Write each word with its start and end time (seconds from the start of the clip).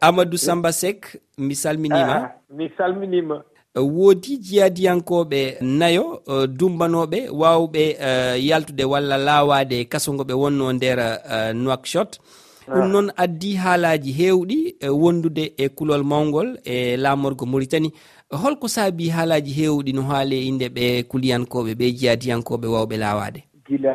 amadou 0.00 0.34
eh, 0.34 0.38
samba 0.40 0.72
sek 0.72 1.20
mi 1.38 1.54
salminima. 1.54 2.16
Ah, 2.16 2.32
mi 2.50 2.70
salminima. 2.76 3.42
Eh, 3.76 3.82
woodi 3.84 4.36
jiyadiyankoɓe 4.38 5.56
nayo 5.60 6.22
uh, 6.26 6.46
dumbanoɓe 6.46 7.28
wawɓe 7.30 7.96
uh, 8.00 8.44
yaltude 8.46 8.84
walla 8.84 9.16
laawade 9.16 9.84
kasogo 9.84 10.22
ɓe 10.24 10.32
wonno 10.34 10.72
nder 10.72 10.98
uh, 10.98 11.52
noakshot 11.52 12.18
ah. 12.68 12.74
ɗum 12.74 12.88
noon 12.92 13.12
addi 13.16 13.54
haalaji 13.54 14.12
hewɗi 14.12 14.76
uh, 14.88 15.02
wondude 15.02 15.52
e 15.56 15.68
kulol 15.68 16.04
mawgol 16.04 16.58
e 16.64 16.96
laamorgo 16.96 17.46
mauritanie 17.46 17.92
holko 18.30 18.68
saabi 18.68 19.08
haalaji 19.08 19.52
hewɗi 19.52 19.92
no 19.94 20.02
haali 20.02 20.48
inde 20.48 20.68
ɓe 20.68 21.02
kuliyankoɓe 21.02 21.74
ɓe 21.74 21.92
jiyadiyankoɓe 21.98 22.66
wawɓe 22.66 22.96
laawade 22.96 23.44
gila 23.68 23.92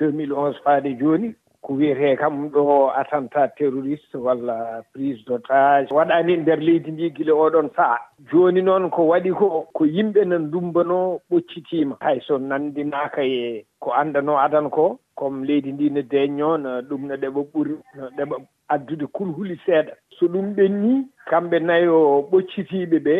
2011 0.00 0.54
faade 0.64 0.94
joni 0.94 1.34
ko 1.62 1.72
wiyete 1.78 2.16
kam 2.18 2.48
ɗo 2.50 2.90
attentat 3.00 3.54
terroriste 3.56 4.16
walla 4.18 4.82
prise 4.92 5.22
d' 5.26 5.30
otage 5.32 5.94
waɗani 5.94 6.36
nder 6.36 6.58
leydi 6.60 6.90
ndi 6.90 7.10
gila 7.10 7.32
oɗon 7.34 7.70
saaha 7.76 7.98
joni 8.30 8.62
noon 8.62 8.90
ko 8.90 9.02
waɗi 9.08 9.30
ko 9.30 9.66
ko 9.72 9.84
yimɓe 9.86 10.24
no 10.26 10.38
dumbano 10.38 11.20
ɓoccitima. 11.30 11.96
Hay 12.00 12.20
so 12.26 12.38
nandinaka 12.38 13.22
e 13.22 13.64
ko 13.80 13.90
andano 13.94 14.38
adan 14.38 14.70
ko 14.70 14.98
comme 15.14 15.44
leydi 15.46 15.72
ndi 15.72 15.90
no 15.90 16.02
deñño 16.02 16.56
no 16.58 16.80
ɗum 16.82 17.06
no 17.06 17.14
ɗeɓa 17.16 17.40
ɓuri 17.52 17.74
no 17.96 18.10
ɗeɓa 18.16 18.36
addude 18.68 19.06
kulhuli 19.06 19.56
seeɗa. 19.66 19.92
So 20.18 20.26
ɗum 20.26 20.54
ɓenni 20.56 21.06
kamɓe 21.30 21.58
nayo 21.60 21.94
o 21.94 22.22
ɓoccitiɓe 22.30 22.98
ɓe 23.06 23.16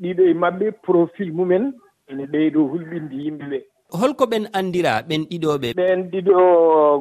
ɗiɗo 0.00 0.22
e 0.30 0.34
mabɓe 0.34 0.66
profil 0.84 1.32
mumen 1.32 1.72
ene 2.10 2.26
ɓeydo 2.26 2.60
hulɓinde 2.70 3.16
yimɓe 3.24 3.44
ɓe 3.50 3.58
holko 3.90 4.26
ɓen 4.26 4.48
anndira 4.52 5.02
ɓen 5.08 5.22
ɗiɗoɓe? 5.30 5.68
Ɓen 5.76 6.10
ɗiɗo 6.10 6.36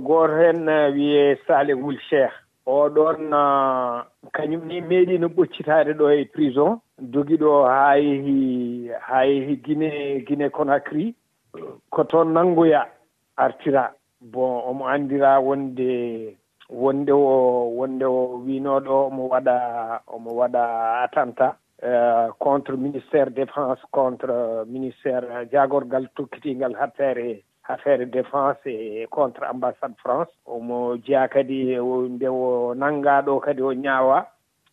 gooto 0.06 0.34
heen 0.38 0.68
eh, 0.70 0.94
wiye 0.94 1.38
salehul 1.48 1.98
cheikh 2.10 2.34
oɗon 2.66 3.34
eh, 3.34 4.04
kañum 4.34 4.66
ni 4.68 4.82
meeɗi 4.82 5.20
no 5.20 5.28
ɓoccitaade 5.28 5.94
ɗo 5.94 6.10
e 6.12 6.26
prison. 6.26 6.80
Jogiɗo 7.14 7.66
haa 7.66 7.96
yehi 7.98 8.90
haa 9.08 9.26
yehi 9.26 9.56
guine 9.64 9.90
guine 10.28 10.50
conacry 10.50 11.16
ko 11.90 12.04
toon 12.04 12.34
nanngoya 12.34 12.88
artira. 13.38 13.92
Bon 14.22 14.64
omo 14.70 14.86
anndira 14.88 15.40
wonde 15.40 16.36
wonde 16.70 17.12
o 17.12 17.70
wonde 17.78 18.06
o 18.06 18.42
winoɗo 18.46 19.08
omo 19.08 19.30
waɗa 19.30 19.56
omo 20.08 20.32
waɗa 20.40 20.64
atanta 21.04 21.58
Euh, 21.86 22.30
contre 22.40 22.76
ministére 22.78 23.30
défense 23.30 23.78
contre 23.92 24.26
euh, 24.32 24.66
ministére 24.66 25.46
jagorgal 25.52 26.06
euh, 26.06 26.08
tokkitingal 26.16 26.76
affaire 26.80 27.18
e, 27.20 27.44
affaire 27.70 28.02
e 28.02 28.06
défense 28.08 28.66
e 28.66 29.06
contre 29.12 29.44
ambassade 29.46 29.94
france. 30.02 30.32
Omo 30.48 30.98
jeeya 30.98 31.28
kadi 31.28 31.78
nde 32.10 32.28
o 32.28 32.74
nanngaɗo 32.74 33.40
kadi 33.40 33.62
o 33.62 33.72
ñaawa. 33.74 34.26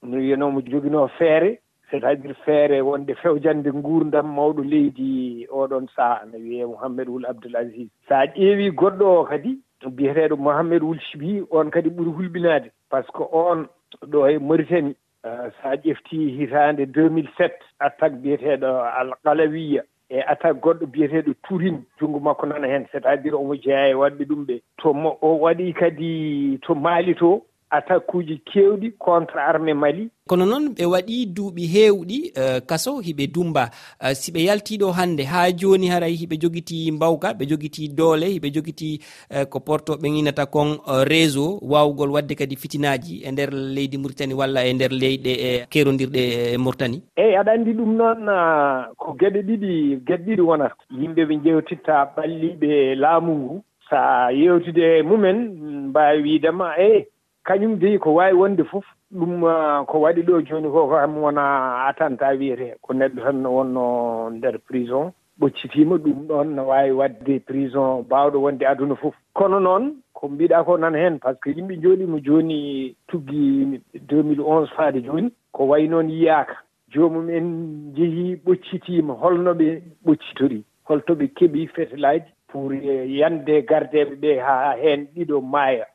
No 0.03 0.17
wiyanomo 0.17 0.63
joginoo 0.63 1.09
feere. 1.19 1.59
C' 1.91 1.97
est 1.97 2.05
à 2.05 2.17
dire 2.17 2.35
feere 2.47 2.81
wonde 2.81 3.13
fewjande 3.21 3.69
nguurdam 3.69 4.33
mawɗo 4.33 4.63
leydi 4.65 5.47
oɗon 5.51 5.89
sahaa 5.95 6.25
no 6.33 6.39
wiyee 6.39 6.65
mouhammed 6.65 7.09
wul 7.11 7.27
abdoul 7.27 7.57
asis 7.57 7.91
so 8.09 8.15
a 8.15 8.25
ƴeewii 8.25 8.73
goɗɗo 8.73 9.05
o 9.21 9.25
kadi 9.25 9.59
biyeteeɗo 9.85 10.37
mouhammed 10.39 10.83
wul 10.83 10.99
sibi 11.11 11.43
on 11.51 11.69
kadi 11.71 11.91
ɓuri 11.91 12.11
hulɓinaade 12.17 12.71
par 12.89 13.05
ce 13.05 13.13
que 13.13 13.25
on 13.33 13.69
ɗo 14.01 14.27
e 14.31 14.39
mauritanie. 14.39 14.97
Eh, 15.25 15.51
so 15.63 15.69
a 15.69 15.77
ƴeftii 15.77 16.37
hitaande 16.39 16.85
2007 16.87 17.51
attaque 17.79 18.17
biyeteeɗo 18.23 18.71
alqalawiya. 19.01 19.83
E 20.11 20.21
attaque 20.21 20.61
goɗɗo 20.61 20.87
biyeteeɗo 20.87 21.33
tourine 21.45 21.83
junngo 21.99 22.19
makko 22.21 22.47
nana 22.47 22.67
heen 22.67 22.87
c' 22.91 22.95
est 22.97 23.07
à 23.07 23.17
dire 23.17 23.35
omo 23.37 23.55
jeyaa 23.55 23.89
e 23.89 23.95
waɗɓe 23.95 24.25
ɗum 24.29 24.45
ɓe. 24.47 24.61
To 24.79 24.93
mo 24.95 25.19
o 25.23 25.39
waɗii 25.39 25.73
kadi 25.75 26.59
to 26.63 26.75
maali 26.75 27.15
too 27.15 27.43
attaque 27.73 28.15
uji 28.15 28.43
kewɗi 28.45 28.93
contre 28.99 29.41
armé 29.41 29.75
mali. 29.75 30.11
Kono 30.29 30.47
noon 30.47 30.75
ɓe 30.77 30.85
waɗi 30.87 31.27
duuɓi 31.35 31.65
heewɗi 31.75 32.19
uh, 32.37 32.61
kaso 32.67 33.01
hiɓe 33.01 33.27
dumba. 33.35 33.71
Uh, 34.01 34.13
si 34.13 34.33
ɓe 34.33 34.45
yaltiɗo 34.45 34.93
hannde 34.93 35.23
haa 35.25 35.51
jooni 35.51 35.89
haray 35.89 36.15
hiɓe 36.15 36.37
jogiti 36.43 36.93
mbawka 36.93 37.33
ɓe 37.33 37.47
jogiti 37.51 37.89
doole 37.89 38.27
hiɓe 38.27 38.51
jogiti 38.55 39.01
uh, 39.31 39.45
ko 39.45 39.61
porto 39.61 39.97
ɓe 39.97 40.09
ginata 40.15 40.47
kon 40.47 40.79
uh, 40.87 41.03
réseau 41.05 41.59
wawgol 41.63 42.11
wadde 42.13 42.35
kadi 42.35 42.57
fitinaji 42.57 43.23
e 43.25 43.33
nder 43.33 43.51
leydi 43.51 43.99
mauritani 43.99 44.35
walla 44.35 44.67
e 44.67 44.73
nder 44.73 44.91
leyɗe 44.91 45.33
e 45.49 45.67
kerodirɗe 45.71 46.23
e 46.55 46.59
mauritanie. 46.59 47.03
Eyi 47.17 47.37
aɗa 47.37 47.53
anndi 47.53 47.73
ɗum 47.73 47.97
noon 47.97 48.29
uh, 48.29 48.93
ko 48.97 49.17
geɗe 49.21 49.41
ɗiɗi 49.49 49.73
geɗe 50.07 50.25
ɗiɗi 50.27 50.43
wonata. 50.43 50.77
Yimɓe 50.91 51.23
ɓe 51.29 51.35
jewtitta 51.45 52.13
ɓalliɓe 52.17 52.95
laamu 52.95 53.33
ngu. 53.35 53.63
So 53.89 53.97
a 53.97 54.33
yewtude 54.33 54.99
e 54.99 55.03
mumen 55.03 55.39
mm, 55.53 55.89
mbawi 55.89 56.23
wiidema 56.23 56.77
eyi 56.79 57.07
kañum 57.45 57.79
de 57.79 57.99
ko 57.99 58.15
waawi 58.15 58.37
wonde 58.37 58.65
fof 58.65 58.85
ɗum 59.13 59.43
uh, 59.45 59.85
ko 59.87 59.99
waɗi 60.01 60.23
ɗo 60.23 60.41
jooni 60.47 60.69
ko 60.71 60.89
kam 60.89 61.17
wona 61.19 61.43
atanta 61.89 62.29
wiyete 62.39 62.77
ko 62.81 62.93
neɗɗo 62.95 63.23
tan 63.23 63.45
wonno 63.47 64.31
nder 64.31 64.59
prison. 64.59 65.13
Ɓoccitiima 65.41 65.97
ɗum 65.99 66.27
ɗon 66.29 66.55
no 66.55 66.63
waawi 66.69 66.91
waɗde 66.91 67.41
prison 67.47 68.03
bawɗo 68.09 68.39
wonde 68.41 68.63
aduna 68.67 68.95
fof. 68.97 69.15
Kono 69.35 69.59
noon 69.61 69.97
ko 70.15 70.29
mbiɗaa 70.29 70.65
ko 70.65 70.77
nan 70.79 70.95
heen 70.95 71.19
par 71.19 71.35
ce 71.35 71.41
que 71.43 71.51
yimɓe 71.51 71.81
jooɗimo 71.83 72.19
jooni 72.25 72.95
tuggi 73.09 73.81
2011 74.09 74.67
faade 74.77 75.03
jooni 75.05 75.33
ko 75.53 75.65
wayi 75.67 75.89
noon 75.89 76.09
yiyaaka. 76.11 76.57
Joomum 76.89 77.29
en 77.31 77.47
njehii 77.93 78.37
ɓoccitiima 78.47 79.13
holno 79.19 79.53
ɓe 79.55 79.83
ɓoccitorii 80.07 80.65
holto 80.85 81.15
ɓe 81.15 81.27
keɓii 81.37 81.67
fetelaaji 81.75 82.31
pour 82.49 82.73
yande 82.73 83.65
gardeeɓe 83.69 84.15
ɓee 84.23 84.39
haa 84.41 84.77
heen 84.77 85.09
ɗiɗo 85.15 85.41
maaya. 85.41 85.87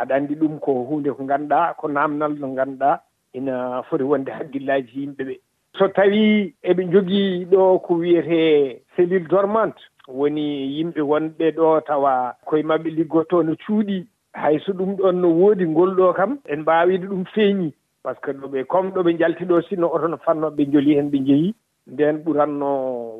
aɗa 0.00 0.14
anndi 0.16 0.34
ɗum 0.34 0.58
ko 0.60 0.72
hunde 0.88 1.10
ko 1.16 1.22
ngannduɗaa 1.24 1.74
ko 1.78 1.88
naamnal 1.88 2.32
no 2.40 2.46
ngannduɗaa 2.48 3.00
ina 3.34 3.82
foti 3.88 4.04
wonde 4.04 4.30
hakkillaaji 4.32 5.00
yimɓe 5.00 5.22
ɓee 5.28 5.40
so 5.78 5.88
tawii 5.88 6.54
eɓe 6.62 6.82
njogii 6.86 7.44
ɗo 7.50 7.78
ko 7.84 7.94
wiyetee 7.94 8.80
cellule 8.96 9.28
dormante 9.28 9.80
woni 10.08 10.44
yimɓe 10.76 11.00
wonɓe 11.10 11.46
ɗo 11.56 11.80
tawa 11.86 12.34
koye 12.44 12.62
maɓɓe 12.62 12.88
liggotoo 12.96 13.42
no 13.42 13.54
cuuɗi. 13.56 14.06
Hay 14.36 14.58
so 14.64 14.72
ɗum 14.72 14.96
ɗon 14.96 15.20
no 15.20 15.28
woodi 15.28 15.64
ngol 15.66 15.94
ɗo 15.96 16.12
kam 16.14 16.38
en 16.44 16.60
mbaawiide 16.60 17.06
ɗum 17.08 17.24
feeñii 17.34 17.72
par 18.02 18.14
ce 18.16 18.20
que 18.20 18.32
ɗo 18.32 18.46
ɓe 18.48 18.64
comme 18.66 18.90
ɗo 18.94 19.02
ɓe 19.02 19.12
njalti 19.14 19.44
ɗo 19.44 19.62
sinno 19.68 19.86
oto 19.94 20.08
no 20.08 20.16
fatnooɓe 20.16 20.56
ɓe 20.56 20.66
njolii 20.68 20.94
heen 20.96 21.10
ɓe 21.10 21.18
njehii 21.20 21.54
ndeen 21.86 22.16
ɓuratno 22.24 22.68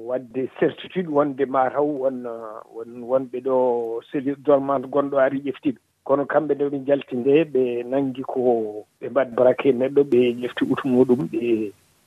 waɗde 0.08 0.48
certitude 0.58 1.08
wonde 1.08 1.44
mataw 1.46 1.86
won 2.02 2.26
won 2.74 2.90
wonɓe 3.10 3.38
ɗo 3.46 3.56
cellule 4.10 4.36
dormante 4.44 4.86
gonɗo 4.88 5.16
ari 5.18 5.38
ƴeftiɓe 5.40 5.78
kono 6.06 6.22
kamɓe 6.32 6.54
nde 6.54 6.64
ɓe 6.72 6.78
jalti 6.86 7.14
nde 7.16 7.32
ɓe 7.52 7.62
nangi 7.90 8.22
ko 8.30 8.40
ɓe 9.00 9.06
mbaɗ 9.10 9.28
braqué 9.36 9.68
neɗɗo 9.80 10.02
ɓe 10.10 10.18
ƴefti 10.40 10.62
utu 10.72 10.84
muɗum 10.92 11.20
ɓe 11.32 11.40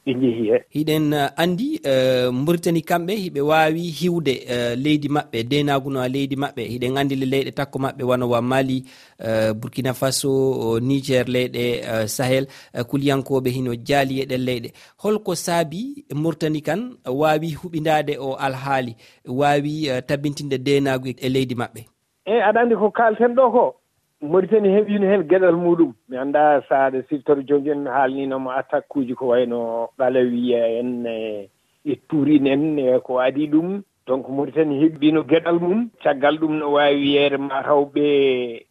ɓe 0.06 0.14
jeehi 0.22 0.44
he. 0.50 0.58
Hiɗen 0.70 1.14
uh, 1.14 1.30
anndi 1.38 1.80
uh, 1.86 2.32
mauritani 2.34 2.82
kamɓe 2.82 3.14
hiɓe 3.24 3.42
waawi 3.42 3.82
hiwde 4.00 4.34
uh, 4.54 4.74
leydi 4.84 5.08
maɓɓe 5.16 5.44
denaguno 5.44 6.00
a 6.02 6.08
leydi 6.08 6.36
maɓɓe. 6.36 6.62
Hiɗen 6.72 6.98
anndi 6.98 7.16
le 7.16 7.26
leyɗe 7.26 7.52
takko 7.52 7.80
maɓɓe 7.80 8.04
wanowa 8.10 8.42
mali 8.42 8.84
burkina 9.60 9.94
faso 9.94 10.80
niger 10.80 11.26
leyɗe 11.28 11.64
sahel 12.08 12.48
kuliyankoɓe 12.90 13.50
hino 13.50 13.76
jaali 13.88 14.22
eɗen 14.24 14.42
leyɗe. 14.48 14.70
Holko 14.98 15.36
saabi 15.36 16.06
mauritani 16.16 16.62
kan 16.62 16.82
waawi 17.06 17.50
huɓidade 17.60 18.18
o 18.20 18.36
alhaali 18.36 18.96
waawi 19.28 19.74
tabintinde 20.08 20.58
denagu 20.58 21.10
e 21.18 21.30
leydi 21.30 21.56
maɓɓe? 21.56 21.82
Eyi 22.26 22.42
aɗa 22.48 22.60
anndi 22.62 22.76
ko 22.76 22.92
kaalten 22.92 23.36
ɗo 23.36 23.52
ko. 23.52 23.76
maritani 24.22 24.70
heɓino 24.76 25.08
heen 25.08 25.24
geɗal 25.30 25.56
muɗum. 25.56 25.94
Mi 26.10 26.18
annda 26.18 26.62
so 26.68 26.76
aɗa 26.76 27.04
siftori 27.10 27.44
joni 27.48 27.70
en 27.72 27.86
haalninomo 27.88 28.50
attaque 28.52 28.96
uji 28.96 29.14
ko 29.16 29.28
wayno 29.28 29.90
ɓalawiya 29.98 30.60
e 30.68 30.80
en 30.80 31.06
e, 31.06 31.16
e 31.86 31.92
itturin 31.94 32.48
en 32.48 32.80
e 32.80 33.00
ko 33.00 33.20
adi 33.20 33.48
ɗum. 33.48 33.82
Donc 34.08 34.28
maritani 34.30 34.80
heeɓino 34.82 35.24
geɗal 35.24 35.60
mum. 35.60 35.90
Caggal 36.04 36.38
ɗum 36.40 36.60
no 36.60 36.72
wawi 36.74 36.96
wiyeede 36.96 37.38
mataw 37.38 37.86
ɓe 37.86 38.06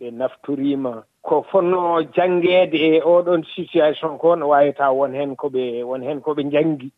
ɓe 0.00 0.10
naftorima. 0.12 1.04
Ko 1.22 1.42
fonno 1.50 2.02
jangede 2.14 2.98
e 2.98 3.00
oɗon 3.00 3.42
situation 3.56 4.18
ko 4.18 4.36
no 4.36 4.48
wawi 4.48 4.72
taw 4.74 4.92
won 4.94 5.14
hen 5.14 5.36
koɓe 5.36 5.82
won 5.84 6.02
hen 6.02 6.20
koɓe 6.20 6.42
janggi 6.52 6.92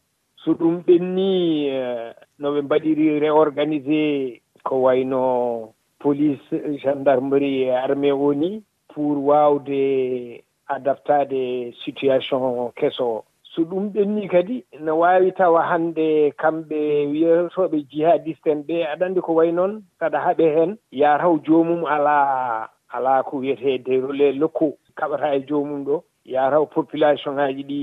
so 0.45 0.55
ɗum 0.55 0.83
ɓenni 0.87 1.69
eh, 1.69 2.13
noɓe 2.41 2.63
mbaɗiri 2.63 3.19
réorganisé 3.21 4.41
ko 4.65 4.83
wayno 4.83 5.73
police 6.01 6.41
gendarmerie 6.83 7.67
e 7.69 7.71
armé 7.77 8.11
:fra 8.11 8.17
o 8.29 8.33
ni 8.35 8.63
pour 8.93 9.15
:fra 9.17 9.21
wawde 9.29 10.43
adaptade 10.69 11.73
situation 11.85 12.73
keso 12.77 13.05
o. 13.05 13.25
So 13.53 13.63
ɗum 13.65 13.91
ɓenni 13.93 14.29
kadi 14.29 14.65
ne 14.81 14.91
wawi 14.93 15.33
tawa 15.33 15.63
hande 15.71 16.31
kamɓe 16.39 17.07
wiyeteɓe 17.11 17.79
jihadiste 17.91 18.47
en 18.51 18.63
ɓe 18.63 18.85
aɗa 18.93 19.07
andi 19.07 19.21
ko 19.21 19.33
way 19.35 19.53
noon 19.53 19.83
saɗa 19.99 20.19
haaɓe 20.25 20.45
hen 20.57 20.77
yataw 20.93 21.35
jomum 21.45 21.85
ala 21.85 22.69
ala 22.95 23.23
ko 23.23 23.39
wiyete 23.39 23.79
déroulé 23.85 24.33
:fra 24.39 24.49
kaɓata 24.97 25.35
e 25.37 25.41
jomum 25.49 25.85
ɗo. 25.85 26.03
Yataw 26.25 26.67
population 26.67 27.35
:fra 27.35 27.43
ngaji 27.51 27.63
ɗi 27.65 27.81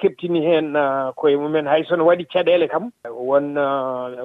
keɓtini 0.00 0.40
hen 0.46 0.76
koye 1.16 1.36
mumen 1.36 1.66
hay 1.66 1.82
haysono 1.82 2.06
waɗi 2.06 2.24
caɗele 2.32 2.68
kam 2.70 2.90
won 3.10 3.54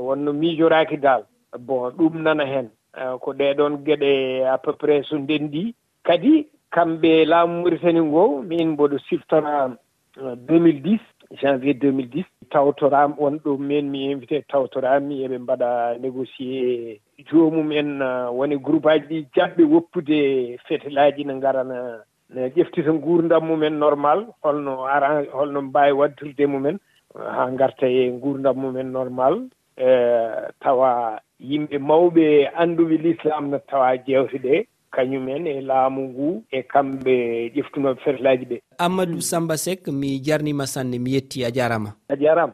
wonno 0.08 0.34
miijoraki 0.34 0.98
dal 1.02 1.24
bon 1.60 1.90
ɗum 1.98 2.22
nana 2.22 2.46
hen. 2.46 2.70
Eh, 2.98 3.16
ko 3.22 3.34
ɗeɗon 3.34 3.84
geɗe 3.86 4.44
à 4.48 4.58
peu 4.58 4.74
près 4.74 5.04
so 5.04 5.18
ndenndi. 5.18 5.76
Kadi 6.04 6.48
kamɓe 6.72 7.26
laamu 7.26 7.56
Mauritanie 7.62 8.02
ngo 8.02 8.42
min 8.50 8.68
mboɗo 8.72 8.98
siftora 9.10 9.76
2010 10.16 10.94
euh, 10.94 11.00
janvier 11.42 11.74
2010 11.74 12.24
tawtoraama 12.52 13.16
wonɗo 13.20 13.58
min 13.58 13.86
mi 13.92 14.12
invité 14.14 14.38
tawtoraami 14.52 15.26
eɓe 15.26 15.38
mbaɗa 15.44 15.70
négocié 16.00 17.02
joomum 17.28 17.72
en 17.72 18.00
euh, 18.02 18.30
woni 18.38 18.56
groupe 18.66 18.86
aji 18.88 19.06
ɗi 19.10 19.28
jaɓɓe 19.36 19.64
woppude 19.74 20.20
fetelaaji 20.68 21.26
ne 21.26 21.34
ngarana 21.36 21.76
euh, 21.76 22.00
ne 22.34 22.48
ƴeftita 22.56 22.92
nguurdam 22.94 23.44
mumen 23.46 23.76
normal. 23.78 24.20
Holno 24.44 24.86
arrange 24.86 25.28
holno 25.34 25.62
mbaawi 25.62 25.92
waddirde 26.00 26.46
mumen 26.48 26.78
haa 27.14 27.52
ngarta 27.52 27.88
e 27.88 28.12
nguurdam 28.12 28.56
mumen 28.58 28.88
normal. 28.92 29.36
%e 29.78 30.52
tawa 30.62 31.20
yimɓe 31.40 31.78
mawɓe 31.80 32.26
annduɓe 32.62 32.96
l'islam 33.04 33.50
no 33.52 33.60
tawa 33.70 33.98
jewte 34.08 34.38
ɗe 34.44 34.56
kañumen 34.96 35.48
e 35.48 35.62
laamu 35.62 36.02
ngu 36.10 36.44
e 36.52 36.60
kamɓe 36.72 37.14
ƴeftunoɓe 37.56 38.00
ferlaji 38.04 38.46
ɓe. 38.50 38.58
Amadou 38.78 39.22
samba 39.22 39.58
sek 39.58 39.88
mi 39.88 40.20
jarnima 40.24 40.66
sanne 40.66 40.98
mi 41.00 41.12
yetti 41.16 41.44
a 41.44 41.52
jarama. 41.52 41.90
A 42.10 42.16
jarama. 42.16 42.54